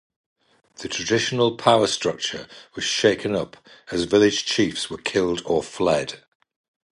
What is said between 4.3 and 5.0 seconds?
chiefs were